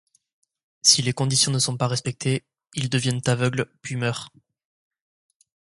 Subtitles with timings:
[0.81, 4.31] Si les conditions ne sont pas respectées, ils deviennent aveugles puis meurent.